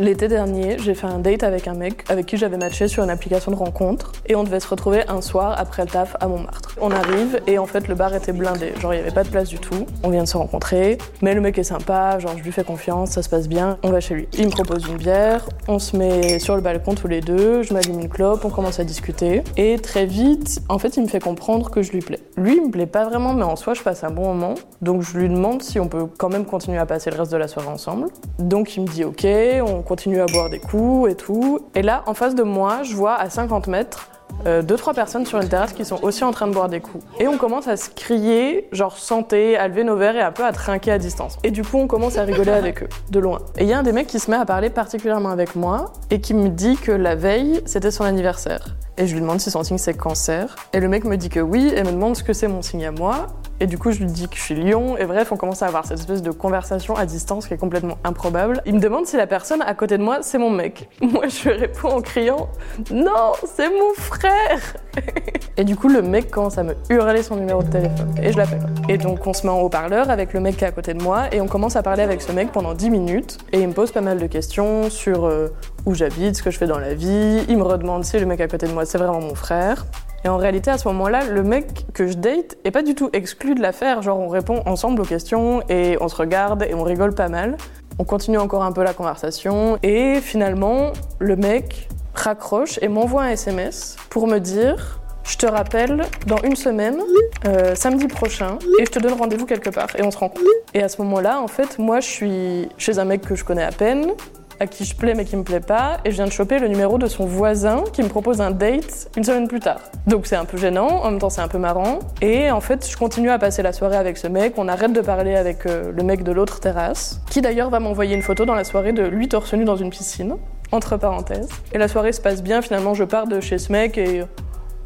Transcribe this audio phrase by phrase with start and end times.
[0.00, 3.10] L'été dernier, j'ai fait un date avec un mec avec qui j'avais matché sur une
[3.10, 6.74] application de rencontre et on devait se retrouver un soir après le taf à Montmartre.
[6.80, 9.28] On arrive et en fait le bar était blindé, genre il n'y avait pas de
[9.28, 9.84] place du tout.
[10.02, 13.10] On vient de se rencontrer, mais le mec est sympa, genre je lui fais confiance,
[13.10, 14.28] ça se passe bien, on va chez lui.
[14.38, 17.74] Il me propose une bière, on se met sur le balcon tous les deux, je
[17.74, 21.20] m'allume une clope, on commence à discuter et très vite, en fait il me fait
[21.20, 22.20] comprendre que je lui plais.
[22.38, 25.02] Lui il me plaît pas vraiment mais en soi je passe un bon moment, donc
[25.02, 27.48] je lui demande si on peut quand même continuer à passer le reste de la
[27.48, 28.08] soirée ensemble.
[28.38, 29.26] Donc il me dit ok,
[29.70, 31.58] on continue à boire des coups et tout.
[31.74, 34.08] Et là, en face de moi, je vois à 50 mètres
[34.46, 36.78] euh, deux trois personnes sur une terrasse qui sont aussi en train de boire des
[36.78, 37.04] coups.
[37.18, 40.44] Et on commence à se crier, genre santé, à lever nos verres et un peu
[40.44, 41.38] à trinquer à distance.
[41.42, 43.40] Et du coup, on commence à rigoler avec eux, de loin.
[43.58, 45.92] Et il y a un des mecs qui se met à parler particulièrement avec moi
[46.10, 48.76] et qui me dit que la veille, c'était son anniversaire.
[49.00, 50.54] Et je lui demande si son signe c'est cancer.
[50.74, 52.84] Et le mec me dit que oui et me demande ce que c'est mon signe
[52.84, 53.28] à moi.
[53.58, 54.96] Et du coup, je lui dis que je suis lion.
[54.98, 57.98] Et bref, on commence à avoir cette espèce de conversation à distance qui est complètement
[58.04, 58.62] improbable.
[58.64, 60.88] Il me demande si la personne à côté de moi, c'est mon mec.
[61.02, 62.48] Moi, je lui réponds en criant
[62.90, 64.76] Non, c'est mon frère
[65.56, 68.14] Et du coup, le mec commence à me hurler son numéro de téléphone.
[68.22, 68.66] Et je l'appelle.
[68.88, 71.02] Et donc, on se met en haut-parleur avec le mec qui est à côté de
[71.02, 71.24] moi.
[71.32, 73.38] Et on commence à parler avec ce mec pendant 10 minutes.
[73.52, 75.48] Et il me pose pas mal de questions sur euh,
[75.86, 77.44] où j'habite, ce que je fais dans la vie.
[77.48, 79.86] Il me redemande si le mec à côté de moi, c'est vraiment mon frère.
[80.24, 83.08] Et en réalité, à ce moment-là, le mec que je date est pas du tout
[83.12, 84.02] exclu de l'affaire.
[84.02, 87.56] Genre, on répond ensemble aux questions et on se regarde et on rigole pas mal.
[87.98, 93.30] On continue encore un peu la conversation et finalement, le mec raccroche et m'envoie un
[93.30, 96.98] SMS pour me dire je te rappelle dans une semaine,
[97.44, 100.50] euh, samedi prochain, et je te donne rendez-vous quelque part et on se rencontre.
[100.74, 103.62] Et à ce moment-là, en fait, moi, je suis chez un mec que je connais
[103.62, 104.12] à peine,
[104.60, 106.68] à qui je plais mais qui me plaît pas, et je viens de choper le
[106.68, 109.80] numéro de son voisin qui me propose un date une semaine plus tard.
[110.06, 112.88] Donc c'est un peu gênant, en même temps c'est un peu marrant, et en fait
[112.88, 115.90] je continue à passer la soirée avec ce mec, on arrête de parler avec euh,
[115.90, 119.02] le mec de l'autre terrasse, qui d'ailleurs va m'envoyer une photo dans la soirée de
[119.02, 120.36] lui torse nu dans une piscine,
[120.72, 121.48] entre parenthèses.
[121.72, 124.24] Et la soirée se passe bien, finalement je pars de chez ce mec et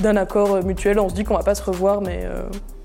[0.00, 2.42] d'un accord mutuel, on se dit qu'on va pas se revoir, mais euh,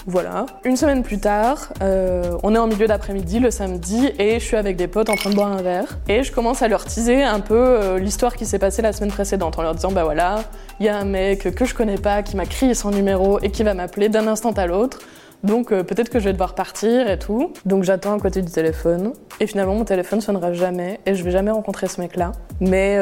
[0.09, 0.45] voilà.
[0.63, 4.55] Une semaine plus tard, euh, on est en milieu d'après-midi, le samedi, et je suis
[4.55, 5.99] avec des potes en train de boire un verre.
[6.07, 9.11] Et je commence à leur teaser un peu euh, l'histoire qui s'est passée la semaine
[9.11, 10.45] précédente, en leur disant, bah voilà,
[10.79, 13.51] il y a un mec que je connais pas, qui m'a crié son numéro et
[13.51, 14.99] qui va m'appeler d'un instant à l'autre.
[15.43, 17.51] Donc euh, peut-être que je vais devoir partir et tout.
[17.65, 19.11] Donc j'attends à côté du téléphone.
[19.41, 22.31] Et finalement mon téléphone sonnera jamais et je vais jamais rencontrer ce mec-là.
[22.61, 22.97] Mais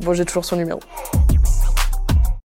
[0.00, 0.78] bon, j'ai toujours son numéro.